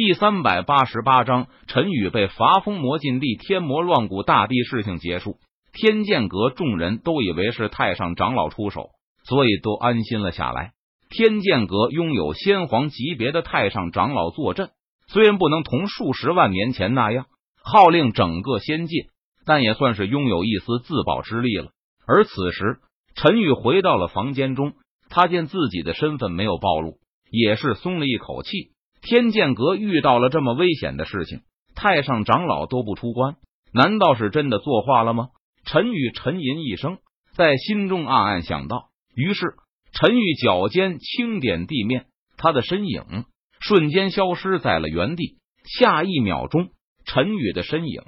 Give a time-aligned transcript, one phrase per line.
[0.00, 5.38] 第三百八十八章，陈宇被罚封魔禁地，天魔乱古大帝事情结束。
[5.72, 8.90] 天剑阁众人都以为是太上长老出手，
[9.24, 10.70] 所以都安心了下来。
[11.10, 14.70] 天剑阁拥有先皇级别的太上长老坐镇，
[15.08, 17.26] 虽然不能同数十万年前那样
[17.60, 19.08] 号令整个仙界，
[19.44, 21.72] 但也算是拥有一丝自保之力了。
[22.06, 22.78] 而此时，
[23.16, 24.74] 陈宇回到了房间中，
[25.10, 26.98] 他见自己的身份没有暴露，
[27.32, 28.70] 也是松了一口气。
[29.08, 31.40] 天剑阁遇到了这么危险的事情，
[31.74, 33.36] 太上长老都不出关，
[33.72, 35.28] 难道是真的作画了吗？
[35.64, 36.98] 陈宇沉吟一声，
[37.34, 38.90] 在心中暗暗想到。
[39.14, 39.54] 于是，
[39.94, 42.04] 陈宇脚尖轻点地面，
[42.36, 43.24] 他的身影
[43.60, 45.38] 瞬间消失在了原地。
[45.64, 46.68] 下一秒钟，
[47.06, 48.02] 陈宇的身影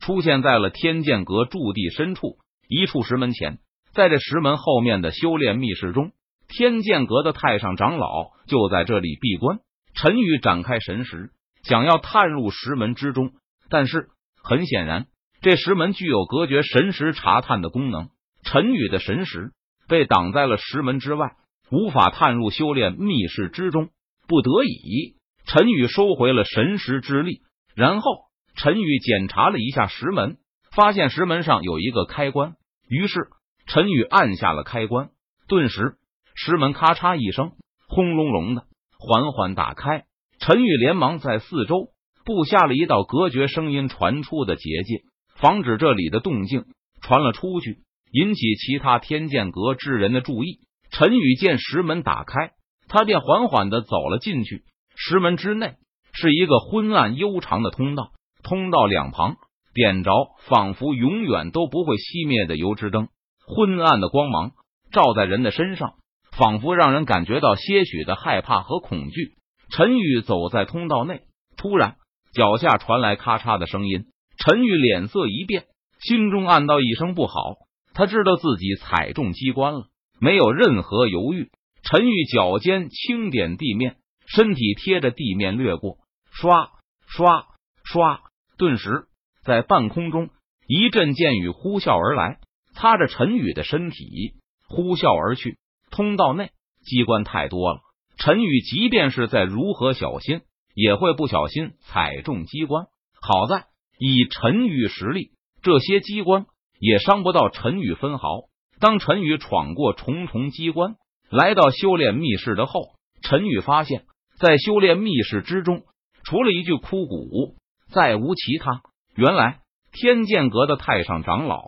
[0.00, 2.38] 出现在了天剑阁驻地深处
[2.70, 3.58] 一处石门前。
[3.92, 6.12] 在这石门后面的修炼密室中，
[6.48, 9.58] 天剑阁的太上长老就在这里闭关。
[10.00, 11.30] 陈宇展开神识，
[11.64, 13.32] 想要探入石门之中，
[13.68, 15.08] 但是很显然，
[15.40, 18.08] 这石门具有隔绝神识查探的功能。
[18.44, 19.50] 陈宇的神识
[19.88, 21.32] 被挡在了石门之外，
[21.72, 23.88] 无法探入修炼密室之中。
[24.28, 27.40] 不得已，陈宇收回了神识之力。
[27.74, 30.36] 然后，陈宇检查了一下石门，
[30.70, 32.54] 发现石门上有一个开关。
[32.88, 33.30] 于是，
[33.66, 35.10] 陈宇按下了开关，
[35.48, 35.96] 顿时
[36.36, 37.54] 石门咔嚓一声，
[37.88, 38.64] 轰隆隆的。
[38.98, 40.04] 缓缓打开，
[40.40, 41.90] 陈宇连忙在四周
[42.24, 45.02] 布下了一道隔绝声音传出的结界，
[45.36, 46.64] 防止这里的动静
[47.00, 47.78] 传了出去，
[48.10, 50.58] 引起其他天剑阁之人的注意。
[50.90, 52.52] 陈宇见石门打开，
[52.88, 54.64] 他便缓缓的走了进去。
[54.96, 55.74] 石门之内
[56.12, 58.10] 是一个昏暗悠长的通道，
[58.42, 59.36] 通道两旁
[59.74, 60.10] 点着
[60.48, 63.08] 仿佛永远都不会熄灭的油脂灯，
[63.46, 64.50] 昏暗的光芒
[64.90, 65.94] 照在人的身上。
[66.38, 69.34] 仿佛让人感觉到些许的害怕和恐惧。
[69.70, 71.22] 陈宇走在通道内，
[71.56, 71.96] 突然
[72.32, 74.06] 脚下传来咔嚓的声音。
[74.38, 75.64] 陈宇脸色一变，
[76.00, 77.56] 心中暗道一声不好。
[77.92, 79.86] 他知道自己踩中机关了，
[80.20, 81.50] 没有任何犹豫。
[81.82, 83.96] 陈宇脚尖轻点地面，
[84.28, 85.98] 身体贴着地面掠过，
[86.32, 86.68] 唰
[87.10, 87.46] 唰
[87.84, 88.20] 唰，
[88.56, 89.06] 顿时
[89.42, 90.30] 在半空中
[90.68, 92.38] 一阵剑雨呼啸而来，
[92.74, 94.34] 擦着陈宇的身体
[94.68, 95.58] 呼啸而去。
[95.98, 96.52] 通道内
[96.84, 97.80] 机关太多了，
[98.18, 100.42] 陈宇即便是在如何小心，
[100.72, 102.86] 也会不小心踩中机关。
[103.20, 103.64] 好在
[103.98, 106.46] 以陈宇实力，这些机关
[106.78, 108.42] 也伤不到陈宇分毫。
[108.78, 110.94] 当陈宇闯过重重机关，
[111.30, 114.04] 来到修炼密室的后，陈宇发现，
[114.38, 115.82] 在修炼密室之中，
[116.22, 117.56] 除了一具枯骨，
[117.90, 118.82] 再无其他。
[119.16, 121.60] 原来天剑阁的太上长老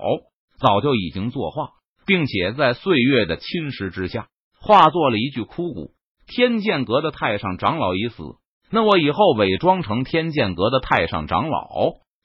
[0.60, 1.70] 早就已经作画。
[2.10, 4.26] 并且在岁月的侵蚀之下，
[4.60, 5.92] 化作了一具枯骨。
[6.26, 8.34] 天剑阁的太上长老已死，
[8.68, 11.68] 那我以后伪装成天剑阁的太上长老，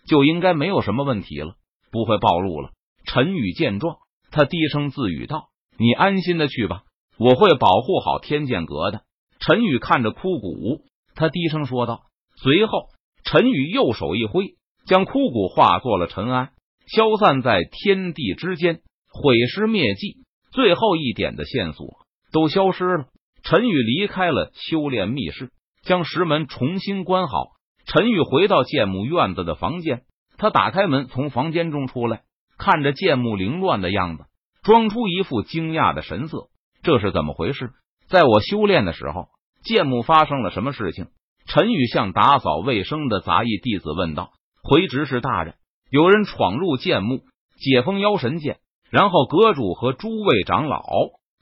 [0.07, 1.53] 就应该没有什么问题了，
[1.91, 2.71] 不会暴露了。
[3.05, 3.97] 陈宇见状，
[4.31, 6.81] 他低声自语道：“你安心的去吧，
[7.19, 9.01] 我会保护好天剑阁的。”
[9.39, 10.81] 陈宇看着枯骨，
[11.13, 12.05] 他低声说道。
[12.41, 12.87] 随后，
[13.23, 14.55] 陈宇右手一挥，
[14.87, 16.49] 将枯骨化作了尘埃，
[16.87, 18.81] 消散在天地之间。
[19.17, 20.17] 毁尸灭迹，
[20.51, 23.05] 最后一点的线索都消失了。
[23.43, 25.51] 陈宇离开了修炼密室，
[25.83, 27.51] 将石门重新关好。
[27.85, 30.01] 陈宇回到剑木院子的房间，
[30.37, 32.23] 他打开门，从房间中出来，
[32.57, 34.25] 看着剑木凌乱的样子，
[34.63, 36.49] 装出一副惊讶的神色。
[36.83, 37.69] 这是怎么回事？
[38.09, 39.29] 在我修炼的时候，
[39.63, 41.07] 剑木发生了什么事情？
[41.47, 45.55] 陈宇向打扫卫生的杂役弟子问道：“回执事大人，
[45.89, 47.21] 有人闯入剑木，
[47.59, 48.57] 解封妖神剑。”
[48.95, 50.81] 然后阁主和诸位长老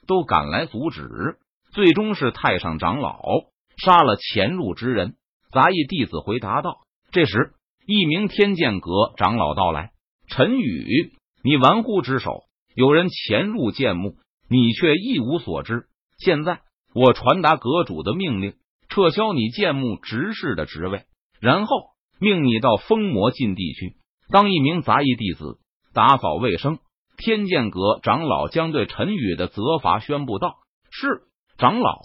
[0.08, 1.36] 都赶来阻止，
[1.72, 3.22] 最终是太上长老
[3.76, 5.14] 杀了潜入之人。
[5.52, 6.78] 杂役弟子回答道
[7.14, 7.52] ：“这时，
[7.86, 9.92] 一名天剑阁长老到来，
[10.26, 11.12] 陈宇，
[11.44, 12.40] 你玩忽职守，
[12.74, 14.16] 有人潜入剑墓，
[14.50, 15.84] 你却一无所知。
[16.18, 16.58] 现在
[16.92, 18.54] 我传达阁主的命令，
[18.88, 21.04] 撤销你剑墓执事的职位，
[21.40, 21.76] 然后
[22.18, 23.94] 命你到封魔禁地去
[24.28, 25.60] 当一名杂役弟子，
[25.92, 26.78] 打扫卫生。”
[27.24, 30.56] 天剑阁长老将对陈宇的责罚宣布道
[30.92, 31.22] ：“是
[31.56, 32.02] 长老。”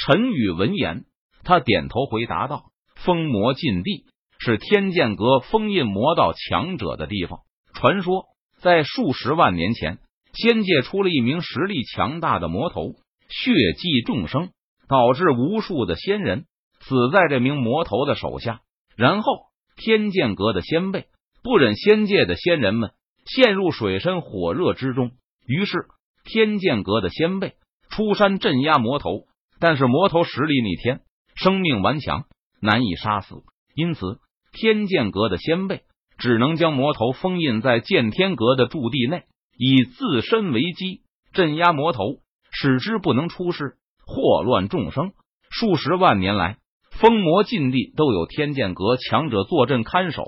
[0.00, 1.04] 陈宇闻言，
[1.44, 4.06] 他点头回答道：“封魔禁地
[4.38, 7.40] 是天剑阁封印魔道强者的地方。
[7.74, 8.24] 传说
[8.58, 9.98] 在数十万年前，
[10.32, 12.92] 仙界出了一名实力强大的魔头，
[13.28, 14.48] 血祭众生，
[14.88, 16.46] 导致无数的仙人
[16.80, 18.62] 死在这名魔头的手下。
[18.96, 19.32] 然后，
[19.76, 21.08] 天剑阁的先辈
[21.42, 22.92] 不忍仙界的仙人们。”
[23.26, 25.10] 陷入水深火热之中，
[25.46, 25.86] 于是
[26.24, 27.54] 天剑阁的先辈
[27.90, 29.26] 出山镇压魔头，
[29.60, 31.00] 但是魔头实力逆天，
[31.34, 32.24] 生命顽强，
[32.60, 33.34] 难以杀死，
[33.74, 34.18] 因此
[34.52, 35.82] 天剑阁的先辈
[36.18, 39.24] 只能将魔头封印在剑天阁的驻地内，
[39.58, 41.02] 以自身为基，
[41.32, 42.20] 镇压魔头，
[42.50, 43.76] 使之不能出世，
[44.06, 45.12] 祸乱众生。
[45.50, 46.58] 数十万年来，
[46.90, 50.24] 封魔禁地都有天剑阁强者坐镇看守，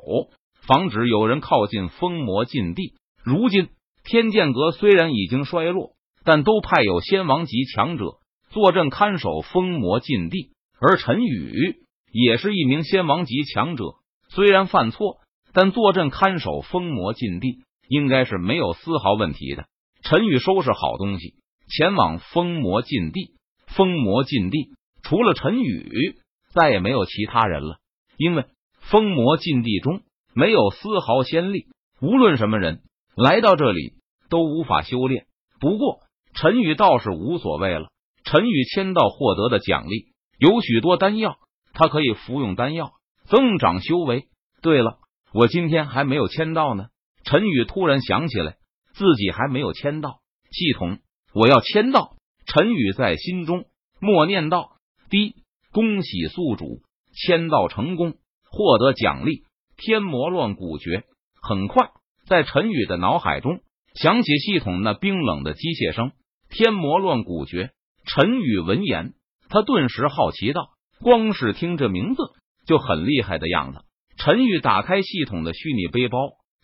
[0.69, 2.93] 防止有人靠近封魔禁地。
[3.25, 3.69] 如今
[4.05, 5.93] 天剑阁虽然已经衰落，
[6.25, 8.05] 但都派有仙王级强者
[8.51, 10.51] 坐镇看守封魔禁地。
[10.79, 11.77] 而陈宇
[12.13, 13.85] 也是一名仙王级强者，
[14.29, 15.17] 虽然犯错，
[15.55, 19.65] 但坐镇看守封魔禁地，应该是没有丝毫问题的。
[20.03, 21.33] 陈宇收拾好东西，
[21.67, 23.33] 前往封魔禁地。
[23.69, 24.69] 封魔禁地
[25.03, 26.15] 除了陈宇，
[26.53, 27.79] 再也没有其他人了，
[28.19, 28.45] 因为
[28.81, 30.03] 封魔禁地中
[30.39, 31.67] 没有丝毫先例，
[32.01, 32.83] 无论什么人。
[33.17, 33.95] 来到这里
[34.31, 35.27] 都无法修炼。
[35.59, 35.99] 不过
[36.33, 37.89] 陈宇倒是无所谓了。
[38.23, 41.39] 陈宇签到获得的奖励有许多丹药，
[41.73, 42.93] 他可以服用丹药
[43.25, 44.29] 增长修为。
[44.63, 44.99] 对了，
[45.33, 46.87] 我今天还没有签到呢。
[47.25, 48.59] 陈宇突然想起来，
[48.93, 50.21] 自己还没有签到。
[50.53, 50.99] 系统，
[51.35, 52.15] 我要签到。
[52.47, 53.65] 陈宇在心中
[54.01, 54.77] 默念道
[55.11, 55.35] ：“滴，
[55.73, 56.83] 恭喜宿主
[57.13, 58.15] 签到成功，
[58.53, 59.43] 获得奖励
[59.79, 61.05] 天魔乱骨诀。”
[61.41, 61.89] 很快。
[62.27, 63.61] 在陈宇的脑海中
[63.95, 66.13] 响起系统那冰冷的机械声
[66.51, 67.71] ：“天魔乱骨诀。”
[68.05, 69.15] 陈宇闻言，
[69.49, 70.69] 他顿时好奇道
[71.01, 72.23] ：“光是听这名字
[72.67, 73.81] 就很厉害的样子。”
[74.19, 76.19] 陈宇打开系统的虚拟背包，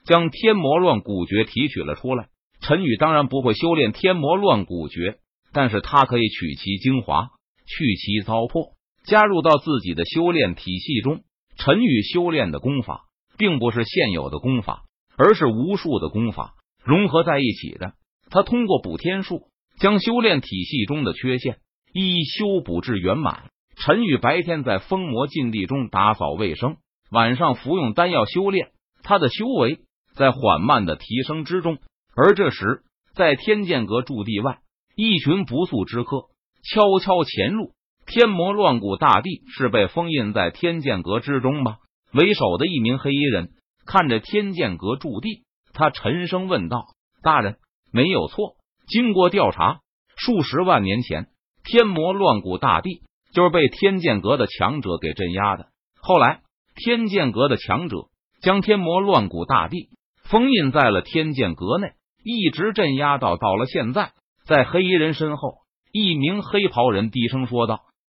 [0.04, 2.26] 将天魔乱骨诀提取了出来。
[2.60, 5.16] 陈宇当然不会修炼天魔乱骨诀，
[5.52, 7.28] 但是他可以取其精华，
[7.66, 8.74] 去其糟粕，
[9.06, 11.22] 加入到自己的修炼体系中。
[11.56, 13.02] 陈宇修炼的功法，
[13.38, 14.82] 并不是现有的功法。
[15.16, 16.54] 而是无数的功法
[16.84, 17.92] 融合在一起的。
[18.30, 19.46] 他通过补天术，
[19.78, 21.58] 将修炼体系中的缺陷
[21.92, 23.44] 一一修补至圆满。
[23.76, 26.78] 陈宇白天在封魔禁地中打扫卫生，
[27.12, 28.72] 晚上服用丹药修炼，
[29.04, 29.82] 他的修为
[30.16, 31.78] 在缓慢的提升之中。
[32.16, 32.82] 而这时，
[33.14, 34.58] 在天剑阁驻地外，
[34.96, 36.26] 一群不速之客
[36.64, 37.70] 悄悄潜入
[38.06, 41.76] 天魔乱谷大地，是被封印在天剑阁之中吗？
[42.12, 43.50] 为首的一名黑衣人。
[43.86, 46.86] 看着天剑阁驻地，他沉声问道
[47.22, 47.56] ：“大人，
[47.92, 48.54] 没有错。
[48.86, 49.80] 经过调查，
[50.16, 51.26] 数十万年前，
[51.62, 53.02] 天魔乱谷大帝
[53.34, 55.66] 就是被天剑阁的强者给镇压的。
[56.00, 56.40] 后来，
[56.74, 58.06] 天剑阁的强者
[58.40, 59.88] 将天魔乱谷大帝
[60.22, 61.92] 封印在了天剑阁内，
[62.24, 64.12] 一直镇压到到了现在。”
[64.48, 65.58] 在黑衣人身后，
[65.92, 67.80] 一名黑袍人低声说道。